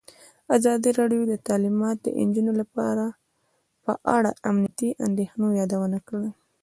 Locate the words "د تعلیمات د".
1.27-2.07